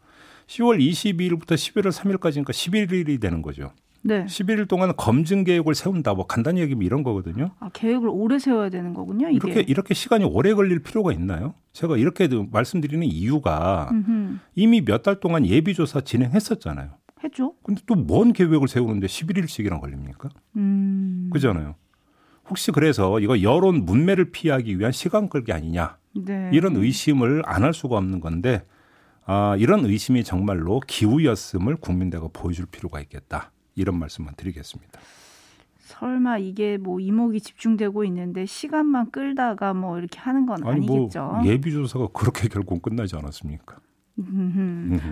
10월 0.48 0.80
22일부터 0.80 1.52
11월 1.54 1.92
3일까지니까 1.92 2.50
11일이 2.50 3.20
되는 3.20 3.40
거죠. 3.40 3.72
네. 4.02 4.24
11일 4.26 4.68
동안 4.68 4.92
검증 4.96 5.44
계획을 5.44 5.74
세운다. 5.74 6.14
뭐 6.14 6.26
간단히 6.26 6.60
얘기하면 6.60 6.84
이런 6.84 7.02
거거든요. 7.02 7.50
아, 7.60 7.70
계획을 7.72 8.08
오래 8.08 8.38
세워야 8.38 8.68
되는 8.68 8.94
거군요, 8.94 9.28
이게. 9.28 9.36
이렇게 9.36 9.60
이렇게 9.60 9.94
시간이 9.94 10.24
오래 10.24 10.52
걸릴 10.54 10.80
필요가 10.82 11.12
있나요? 11.12 11.54
제가 11.72 11.96
이렇게 11.96 12.28
말씀드리는 12.50 13.06
이유가 13.06 13.88
음흠. 13.92 14.38
이미 14.56 14.80
몇 14.84 15.02
달 15.02 15.20
동안 15.20 15.46
예비 15.46 15.74
조사 15.74 16.00
진행했었잖아요. 16.00 16.90
했죠. 17.24 17.54
근데 17.62 17.80
또 17.86 17.94
뭔 17.94 18.32
계획을 18.32 18.66
세우는데 18.68 19.06
11일씩이나 19.06 19.80
걸립니까? 19.80 20.28
음. 20.56 21.30
그잖아요. 21.32 21.76
혹시 22.50 22.72
그래서 22.72 23.20
이거 23.20 23.40
여론 23.42 23.84
문매를 23.84 24.32
피하기 24.32 24.78
위한 24.80 24.90
시간 24.90 25.28
끌기 25.28 25.52
아니냐 25.52 25.96
네. 26.16 26.50
이런 26.52 26.74
의심을 26.76 27.42
안 27.46 27.62
할 27.62 27.72
수가 27.72 27.96
없는 27.96 28.18
건데 28.18 28.64
아, 29.24 29.54
이런 29.60 29.84
의심이 29.86 30.24
정말로 30.24 30.80
기우였음을 30.80 31.76
국민대가 31.76 32.28
보여줄 32.32 32.66
필요가 32.66 33.00
있겠다 33.00 33.52
이런 33.74 33.98
말씀만 33.98 34.34
드리겠습니다. 34.36 35.00
설마 35.78 36.38
이게 36.38 36.78
뭐 36.78 37.00
이목이 37.00 37.40
집중되고 37.40 38.04
있는데 38.04 38.46
시간만 38.46 39.10
끌다가 39.10 39.74
뭐 39.74 39.98
이렇게 39.98 40.18
하는 40.20 40.46
건 40.46 40.64
아니 40.66 40.86
뭐 40.86 40.96
아니겠죠. 40.96 41.40
예비 41.44 41.70
조사가 41.72 42.08
그렇게 42.12 42.48
결국 42.48 42.80
끝나지 42.82 43.16
않았습니까? 43.16 43.76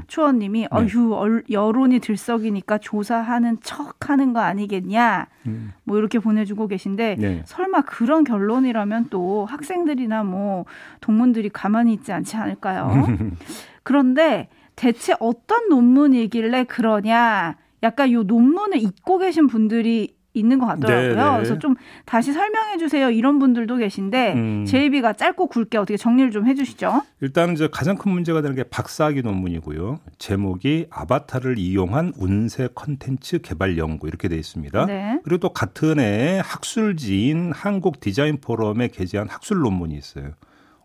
추원님이 0.07 0.61
네. 0.62 0.69
어휴 0.71 1.14
얼- 1.14 1.45
여론이 1.50 2.00
들썩이니까 2.00 2.79
조사하는 2.79 3.59
척하는 3.62 4.33
거 4.35 4.40
아니겠냐 4.40 5.26
음. 5.47 5.73
뭐 5.85 5.99
이렇게 5.99 6.19
보내주고 6.19 6.69
계신데 6.69 7.17
네. 7.19 7.43
설마 7.47 7.83
그런 7.83 8.25
결론이라면 8.25 9.07
또 9.11 9.47
학생들이나 9.47 10.23
뭐 10.25 10.67
동문들이 11.00 11.49
가만히 11.49 11.95
있지 11.95 12.12
않지 12.12 12.37
않을까요? 12.37 13.07
그런데 13.83 14.49
대체 14.76 15.14
어떤 15.19 15.69
논문이길래 15.71 16.64
그러냐? 16.64 17.57
약간 17.83 18.13
요 18.13 18.23
논문을 18.23 18.79
읽고 18.79 19.19
계신 19.19 19.47
분들이 19.47 20.21
있는 20.33 20.59
것 20.59 20.67
같더라고요. 20.67 21.15
네, 21.15 21.25
네. 21.25 21.37
그래서 21.37 21.59
좀 21.59 21.75
다시 22.05 22.33
설명해 22.33 22.79
주세요. 22.79 23.11
이런 23.11 23.39
분들도 23.39 23.77
계신데 23.77 24.33
음. 24.35 24.65
제이비가 24.65 25.15
짧고 25.15 25.49
굵게 25.49 25.79
어떻게 25.79 25.97
정리를 25.97 26.31
좀 26.31 26.47
해주시죠. 26.47 27.03
일단은 27.21 27.55
이제 27.55 27.69
가장 27.71 27.97
큰 27.97 28.13
문제가 28.13 28.41
되는 28.41 28.55
게 28.55 28.63
박사학위 28.63 29.23
논문이고요. 29.23 30.01
제목이 30.19 30.87
아바타를 30.91 31.59
이용한 31.59 32.13
운세 32.17 32.69
컨텐츠 32.75 33.41
개발 33.41 33.77
연구 33.77 34.07
이렇게 34.07 34.29
돼 34.29 34.37
있습니다. 34.37 34.87
네. 34.87 35.21
그리고 35.25 35.39
또 35.39 35.53
같은 35.53 35.99
해 35.99 36.41
학술지인 36.45 37.53
한국 37.53 38.01
디자인 38.01 38.41
포럼에 38.41 38.89
게재한 38.89 39.29
학술 39.29 39.59
논문이 39.59 39.97
있어요. 39.97 40.35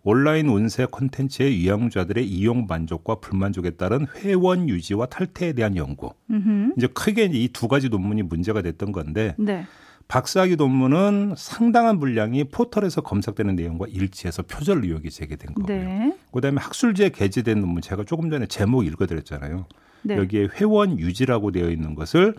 온라인 0.05 0.47
운세 0.47 0.85
콘텐츠의 0.85 1.59
이용자들의 1.59 2.25
이용 2.27 2.67
만족과 2.67 3.15
불만족에 3.15 3.71
따른 3.71 4.05
회원 4.17 4.69
유지와 4.69 5.07
탈퇴에 5.07 5.53
대한 5.53 5.75
연구. 5.75 6.11
음흠. 6.29 6.73
이제 6.77 6.87
크게 6.87 7.25
이 7.33 7.49
두 7.51 7.67
가지 7.67 7.89
논문이 7.89 8.21
문제가 8.23 8.61
됐던 8.61 8.91
건데 8.91 9.33
네. 9.39 9.65
박사학위 10.07 10.57
논문은 10.57 11.33
상당한 11.35 11.99
분량이 11.99 12.43
포털에서 12.45 13.01
검색되는 13.01 13.55
내용과 13.55 13.87
일치해서 13.89 14.43
표절 14.43 14.83
의혹이 14.85 15.09
제기된 15.09 15.55
거고요. 15.55 15.75
네. 15.75 16.15
그다음에 16.31 16.61
학술지에 16.61 17.09
게재된 17.09 17.59
논문 17.59 17.81
제가 17.81 18.03
조금 18.03 18.29
전에 18.29 18.45
제목 18.45 18.85
읽어드렸잖아요. 18.85 19.65
네. 20.03 20.17
여기에 20.17 20.49
회원 20.55 20.99
유지라고 20.99 21.51
되어 21.51 21.71
있는 21.71 21.95
것을 21.95 22.35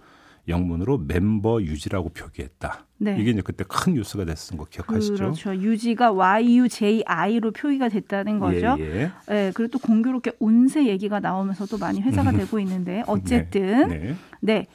영문으로 0.49 0.99
멤버 0.99 1.61
유지라고 1.61 2.11
표기했다. 2.11 2.87
네. 2.99 3.17
이게 3.19 3.31
이제 3.31 3.43
그때 3.43 3.65
큰 3.67 3.95
뉴스가 3.95 4.25
됐던 4.25 4.59
거 4.59 4.65
기억하시죠? 4.65 5.15
그렇죠. 5.15 5.55
유지가 5.55 6.12
YUJI로 6.12 7.50
표기가 7.53 7.88
됐다는 7.88 8.38
거죠. 8.38 8.76
예, 8.79 9.03
예. 9.03 9.11
네, 9.29 9.53
그리고 9.55 9.73
또 9.73 9.79
공교롭게 9.79 10.33
온세 10.38 10.87
얘기가 10.87 11.21
나오면서도 11.21 11.79
많이 11.79 12.00
회자가 12.00 12.33
되고 12.33 12.59
있는데 12.61 13.03
어쨌든 13.09 13.88
네, 13.88 13.99
네. 13.99 14.17
네. 14.41 14.67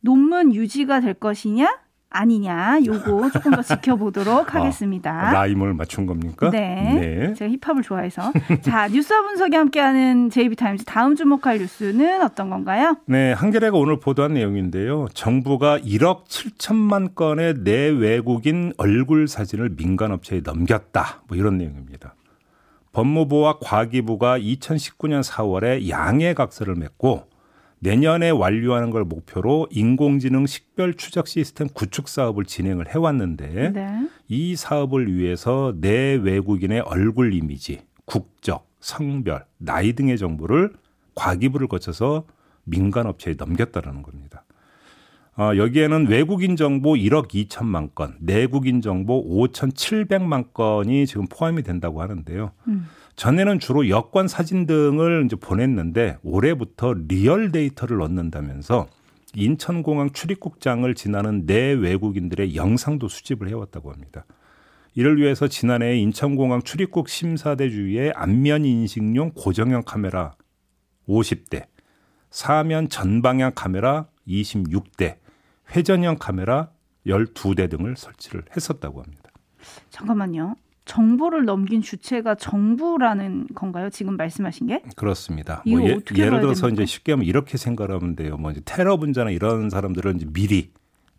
논문 0.00 0.54
유지가 0.54 1.00
될 1.00 1.14
것이냐 1.14 1.85
아니냐 2.10 2.78
요거 2.84 3.30
조금 3.30 3.52
더 3.52 3.62
지켜보도록 3.62 4.54
하겠습니다. 4.54 5.28
아, 5.28 5.32
라임을 5.32 5.74
맞춘 5.74 6.06
겁니까? 6.06 6.50
네. 6.50 7.34
제가 7.34 7.50
힙합을 7.60 7.82
좋아해서. 7.82 8.32
자, 8.62 8.88
뉴스와 8.88 9.22
분석이 9.22 9.56
함께하는 9.56 10.30
JB타임즈 10.30 10.84
다음 10.84 11.14
주목할 11.16 11.58
뉴스는 11.58 12.22
어떤 12.22 12.48
건가요? 12.50 12.96
네, 13.06 13.32
한겨레가 13.32 13.76
오늘 13.76 13.98
보도한 13.98 14.34
내용인데요. 14.34 15.08
정부가 15.14 15.78
1억 15.78 16.26
7천만 16.26 17.14
건의 17.14 17.54
내 17.64 17.88
외국인 17.88 18.72
얼굴 18.78 19.28
사진을 19.28 19.70
민간업체에 19.76 20.40
넘겼다. 20.44 21.22
뭐 21.28 21.36
이런 21.36 21.58
내용입니다. 21.58 22.14
법무부와 22.92 23.58
과기부가 23.60 24.38
2019년 24.38 25.22
4월에 25.22 25.88
양해각서를 25.88 26.76
맺고 26.76 27.24
내년에 27.78 28.30
완료하는 28.30 28.90
걸 28.90 29.04
목표로 29.04 29.68
인공지능 29.70 30.46
식별 30.46 30.94
추적 30.94 31.28
시스템 31.28 31.68
구축 31.68 32.08
사업을 32.08 32.44
진행을 32.44 32.88
해왔는데 32.94 33.72
네. 33.72 34.08
이 34.28 34.56
사업을 34.56 35.14
위해서 35.14 35.74
내 35.80 36.14
외국인의 36.14 36.80
얼굴 36.80 37.34
이미지, 37.34 37.82
국적, 38.04 38.68
성별, 38.80 39.44
나이 39.58 39.92
등의 39.92 40.18
정보를 40.18 40.72
과기부를 41.14 41.68
거쳐서 41.68 42.24
민간 42.64 43.06
업체에 43.06 43.34
넘겼다라는 43.36 44.02
겁니다. 44.02 44.44
어, 45.38 45.54
여기에는 45.54 46.06
외국인 46.06 46.56
정보 46.56 46.94
1억 46.94 47.28
2천만 47.28 47.94
건, 47.94 48.16
내국인 48.20 48.80
정보 48.80 49.22
5,700만 49.48 50.54
건이 50.54 51.06
지금 51.06 51.26
포함이 51.26 51.62
된다고 51.62 52.00
하는데요. 52.00 52.52
음. 52.68 52.86
전에는 53.16 53.58
주로 53.58 53.88
여권 53.88 54.28
사진 54.28 54.66
등을 54.66 55.24
이제 55.24 55.36
보냈는데 55.36 56.18
올해부터 56.22 56.94
real 57.08 57.50
데이터를 57.50 57.96
넣는다면서 57.98 58.86
인천공항 59.34 60.12
출입국장을 60.12 60.94
지나는 60.94 61.46
내 61.46 61.72
외국인들의 61.72 62.56
영상도 62.56 63.08
수집을 63.08 63.48
해왔다고 63.48 63.90
합니다. 63.92 64.24
이를 64.94 65.18
위해서 65.18 65.48
지난해 65.48 65.96
인천공항 65.98 66.62
출입국 66.62 67.08
심사대 67.08 67.68
주위에 67.68 68.12
안면 68.14 68.64
인식용 68.64 69.32
고정형 69.34 69.82
카메라 69.84 70.34
50대, 71.08 71.66
사면 72.30 72.88
전방향 72.88 73.52
카메라 73.54 74.08
26대, 74.26 75.16
회전형 75.74 76.16
카메라 76.18 76.70
12대 77.06 77.70
등을 77.70 77.96
설치를 77.96 78.44
했었다고 78.56 79.02
합니다. 79.02 79.30
잠깐만요. 79.90 80.56
정보를 80.86 81.44
넘긴 81.44 81.82
주체가 81.82 82.36
정부라는 82.36 83.48
건가요? 83.54 83.90
지금 83.90 84.16
말씀하신 84.16 84.68
게? 84.68 84.82
그렇습니다. 84.96 85.62
뭐 85.66 85.80
예, 85.82 85.96
봐야 86.30 86.40
들어서? 86.40 86.70
이제 86.70 86.86
쉽게 86.86 87.12
하면 87.12 87.26
이렇게 87.26 87.58
생각하면 87.58 88.16
돼요. 88.16 88.36
뭐 88.38 88.52
이제 88.52 88.62
테러 88.64 88.96
분자나 88.96 89.30
이런 89.30 89.68
사람들은 89.68 90.16
이제 90.16 90.26
미리 90.32 90.70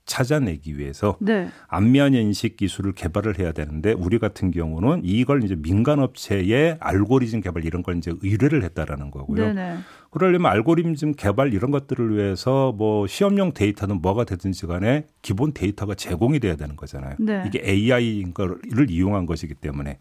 찾아내기 0.06 0.80
위해서 0.80 1.18
네. 1.20 1.50
안면 1.68 2.14
인식 2.14 2.56
기술을 2.56 2.94
개발을 2.94 3.40
해야 3.40 3.52
되는데 3.52 3.92
우리 3.92 4.20
같은 4.20 4.52
경우는 4.52 5.02
이걸 5.04 5.44
이제 5.44 5.56
민간 5.56 6.00
업체의 6.00 6.78
알고리즘 6.80 7.42
개발 7.42 7.66
이런 7.66 7.84
걸 7.84 7.98
이제 7.98 8.14
의뢰를 8.24 8.64
했다라는 8.64 9.12
거고요. 9.12 9.54
네네. 9.54 9.78
그러려면 10.10 10.52
알고리즘 10.52 11.14
개발 11.14 11.54
이런 11.54 11.72
것들을 11.72 12.16
위해서 12.16 12.72
뭐 12.72 13.08
시험용 13.08 13.54
데이터는 13.54 14.02
뭐가 14.02 14.24
되든지 14.24 14.68
간에 14.68 15.06
기본 15.22 15.54
데이터가 15.54 15.96
제공이 15.96 16.40
돼야 16.40 16.56
되는 16.56 16.76
거잖아요. 16.76 17.16
네. 17.20 17.44
이게 17.46 17.62
AI인 17.64 18.34
거를 18.34 18.90
이용한 18.90 19.26
것이기 19.26 19.56
때문에 19.56 20.00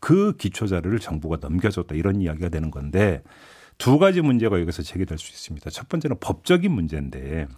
그 0.00 0.36
기초 0.36 0.66
자료를 0.66 0.98
정부가 0.98 1.38
넘겨줬다 1.40 1.94
이런 1.94 2.20
이야기가 2.20 2.48
되는 2.48 2.70
건데 2.70 3.22
두 3.78 3.98
가지 3.98 4.20
문제가 4.20 4.60
여기서 4.60 4.82
제기될 4.82 5.18
수 5.18 5.32
있습니다. 5.32 5.70
첫 5.70 5.88
번째는 5.88 6.16
법적인 6.20 6.70
문제인데 6.70 7.48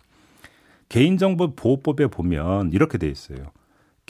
개인정보 0.88 1.54
보호법에 1.54 2.08
보면 2.08 2.72
이렇게 2.72 2.98
돼 2.98 3.08
있어요. 3.08 3.52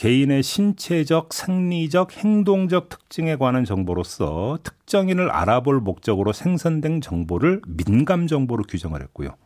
개인의 0.01 0.43
신체적, 0.43 1.35
생리적, 1.35 2.17
행동적 2.17 2.89
특징에 2.89 3.37
관한 3.37 3.67
정보로서 3.67 4.59
특정인을 4.63 5.31
알아볼 5.31 5.79
목적으로 5.81 6.33
생산된 6.33 7.03
정보를 7.03 7.61
민감 7.67 8.27
정보로 8.27 8.63
규정을 8.63 9.03
했고요. 9.03 9.37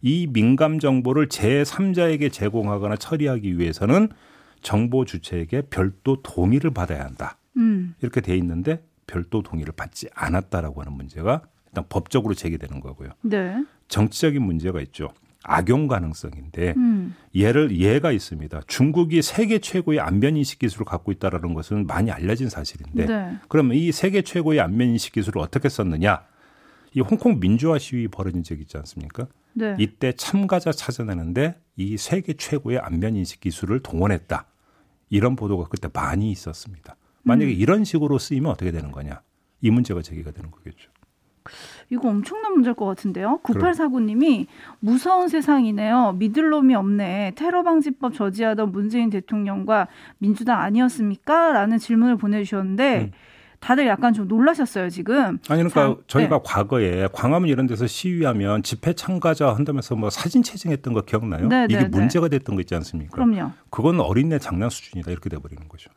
이 0.00 0.26
민감 0.26 0.78
정보를 0.78 1.28
제3자에게 1.28 2.32
제공하거나 2.32 2.96
처리하기 2.96 3.58
위해서는 3.58 4.08
정보 4.62 5.04
주체에게 5.04 5.64
별도 5.68 6.22
동의를 6.22 6.70
받아야 6.70 7.04
한다. 7.04 7.36
음. 7.58 7.94
이렇게 8.00 8.22
돼 8.22 8.34
있는데 8.38 8.82
별도 9.06 9.42
동의를 9.42 9.74
받지 9.76 10.08
않았다라고 10.14 10.80
하는 10.80 10.94
문제가 10.94 11.42
일단 11.66 11.84
법적으로 11.90 12.32
제기되는 12.32 12.80
거고요. 12.80 13.10
네. 13.20 13.62
정치적인 13.88 14.40
문제가 14.40 14.80
있죠. 14.80 15.10
악용 15.44 15.86
가능성인데 15.86 16.74
음. 16.76 17.14
예를 17.34 17.76
예가 17.76 18.12
있습니다. 18.12 18.62
중국이 18.66 19.22
세계 19.22 19.58
최고의 19.60 20.00
안면 20.00 20.36
인식 20.36 20.58
기술을 20.58 20.84
갖고 20.84 21.12
있다라는 21.12 21.54
것은 21.54 21.86
많이 21.86 22.10
알려진 22.10 22.48
사실인데 22.48 23.06
네. 23.06 23.38
그러면 23.48 23.76
이 23.76 23.92
세계 23.92 24.22
최고의 24.22 24.60
안면 24.60 24.88
인식 24.88 25.12
기술을 25.12 25.40
어떻게 25.40 25.68
썼느냐? 25.68 26.22
이 26.94 27.00
홍콩 27.00 27.38
민주화 27.38 27.78
시위 27.78 28.08
벌어진 28.08 28.42
적이 28.42 28.62
있지 28.62 28.76
않습니까? 28.78 29.28
네. 29.54 29.76
이때 29.78 30.12
참가자 30.12 30.72
찾아내는데 30.72 31.60
이 31.76 31.96
세계 31.96 32.34
최고의 32.34 32.78
안면 32.78 33.16
인식 33.16 33.40
기술을 33.40 33.80
동원했다. 33.80 34.46
이런 35.10 35.36
보도가 35.36 35.68
그때 35.68 35.88
많이 35.92 36.30
있었습니다. 36.30 36.96
만약에 37.22 37.50
음. 37.52 37.56
이런 37.56 37.84
식으로 37.84 38.18
쓰이면 38.18 38.50
어떻게 38.50 38.70
되는 38.72 38.90
거냐? 38.90 39.22
이 39.60 39.70
문제가 39.70 40.02
제기가 40.02 40.32
되는 40.32 40.50
거겠죠. 40.50 40.90
이거 41.90 42.08
엄청난 42.08 42.52
문제일 42.52 42.74
것 42.74 42.84
같은데요. 42.84 43.40
9849님이 43.42 44.46
무서운 44.80 45.28
세상이네요. 45.28 46.16
믿을 46.18 46.50
놈이 46.50 46.74
없네. 46.74 47.32
테러 47.34 47.62
방지법 47.62 48.14
저지하던 48.14 48.72
문재인 48.72 49.10
대통령과 49.10 49.88
민주당 50.18 50.60
아니었습니까? 50.60 51.52
라는 51.52 51.78
질문을 51.78 52.16
보내주셨는데 52.16 53.10
음. 53.12 53.12
다들 53.60 53.86
약간 53.86 54.12
좀 54.12 54.28
놀라셨어요, 54.28 54.88
지금. 54.88 55.38
아니 55.48 55.62
그러니까 55.62 55.80
참, 55.82 55.96
저희가 56.06 56.36
네. 56.36 56.42
과거에 56.44 57.08
광화문 57.12 57.48
이런 57.48 57.66
데서 57.66 57.86
시위하면 57.86 58.62
집회 58.62 58.92
참가자 58.92 59.54
한다면서 59.54 59.96
뭐 59.96 60.10
사진 60.10 60.42
채증했던 60.42 60.94
거 60.94 61.02
기억나요? 61.02 61.48
네, 61.48 61.64
이게 61.68 61.76
네, 61.78 61.82
네. 61.84 61.88
문제가 61.88 62.28
됐던 62.28 62.54
거 62.54 62.60
있지 62.62 62.74
않습니까? 62.76 63.12
그럼요. 63.14 63.50
그건 63.70 64.00
어린애 64.00 64.38
장난 64.38 64.70
수준이다 64.70 65.10
이렇게 65.10 65.28
돼 65.28 65.38
버리는 65.38 65.66
거죠. 65.68 65.90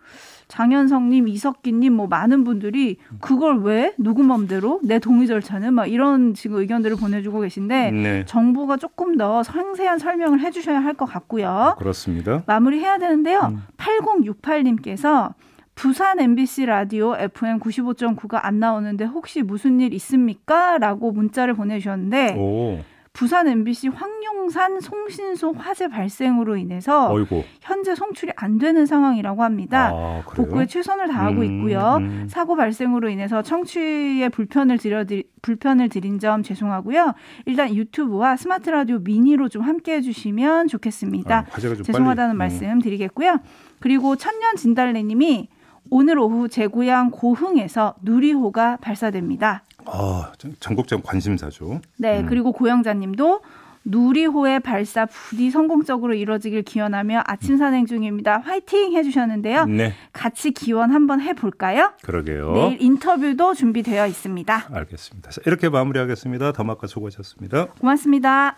장현성님, 0.47 1.29
이석기님, 1.29 1.93
뭐 1.93 2.07
많은 2.07 2.43
분들이 2.43 2.97
그걸 3.21 3.61
왜 3.61 3.93
누구 3.97 4.21
맘대로 4.21 4.81
내 4.83 4.99
동의 4.99 5.25
절차는 5.25 5.73
막 5.73 5.85
이런 5.85 6.33
지금 6.33 6.57
의견들을 6.57 6.97
보내주고 6.97 7.39
계신데 7.39 7.91
네. 7.91 8.25
정부가 8.25 8.75
조금 8.75 9.15
더 9.17 9.43
상세한 9.43 9.97
설명을 9.97 10.41
해주셔야 10.41 10.79
할 10.79 10.91
것 10.91 11.05
같고요. 11.05 11.75
그렇습니다. 11.79 12.43
마무리해야 12.47 12.97
되는데요. 12.97 13.39
음. 13.53 13.63
8068님께서 13.77 15.33
부산 15.75 16.19
MBC 16.19 16.65
라디오 16.65 17.15
FM 17.15 17.59
95.9가 17.59 18.39
안 18.43 18.59
나오는데 18.59 19.05
혹시 19.05 19.41
무슨 19.41 19.79
일 19.79 19.93
있습니까? 19.93 20.77
라고 20.77 21.11
문자를 21.11 21.53
보내주셨는데 21.53 22.35
오, 22.37 22.79
부산 23.13 23.47
MBC 23.47 23.89
황룡산 23.89 24.79
송신소 24.79 25.53
화재 25.53 25.87
발생으로 25.87 26.55
인해서 26.55 27.11
어이고. 27.11 27.43
현재 27.61 27.95
송출이 27.95 28.31
안 28.35 28.57
되는 28.57 28.85
상황이라고 28.85 29.43
합니다. 29.43 29.91
아? 29.93 30.23
복구에 30.33 30.65
최선을 30.65 31.07
다하고 31.09 31.41
음, 31.41 31.43
있고요. 31.43 31.97
음. 31.99 32.27
사고 32.29 32.55
발생으로 32.55 33.09
인해서 33.09 33.41
청취에 33.41 34.29
불편을 34.29 34.77
드려 34.77 35.03
불편을 35.41 35.89
드린 35.89 36.19
점 36.19 36.43
죄송하고요. 36.43 37.13
일단 37.45 37.73
유튜브와 37.75 38.37
스마트 38.37 38.69
라디오 38.69 38.99
미니로 38.99 39.49
좀 39.49 39.63
함께 39.63 39.95
해주시면 39.95 40.67
좋겠습니다. 40.67 41.47
아, 41.51 41.59
죄송하다는 41.59 42.15
빨리, 42.15 42.35
음. 42.35 42.37
말씀 42.37 42.79
드리겠고요. 42.79 43.39
그리고 43.79 44.15
천년 44.15 44.55
진달래님이 44.55 45.49
오늘 45.93 46.17
오후 46.17 46.47
제 46.47 46.67
고향 46.67 47.11
고흥에서 47.11 47.95
누리호가 48.01 48.77
발사됩니다. 48.77 49.63
아, 49.85 50.31
전- 50.37 50.55
전국적 50.61 51.03
관심사죠. 51.03 51.81
네, 51.97 52.21
음. 52.21 52.25
그리고 52.27 52.53
고영자님도 52.53 53.41
누리호의 53.83 54.59
발사 54.61 55.05
부디 55.07 55.49
성공적으로 55.51 56.13
이루어지길 56.13 56.61
기원하며 56.61 57.23
아침 57.25 57.57
산행 57.57 57.87
중입니다. 57.87 58.37
화이팅 58.37 58.93
해주셨는데요. 58.93 59.65
네, 59.65 59.93
같이 60.13 60.51
기원 60.51 60.91
한번 60.91 61.19
해볼까요? 61.19 61.91
그러게요. 62.03 62.53
내일 62.53 62.81
인터뷰도 62.81 63.53
준비되어 63.55 64.07
있습니다. 64.07 64.67
알겠습니다. 64.71 65.31
자, 65.31 65.41
이렇게 65.45 65.67
마무리하겠습니다. 65.67 66.53
더마카 66.53 66.87
수고하셨습니다. 66.87 67.65
고맙습니다. 67.79 68.55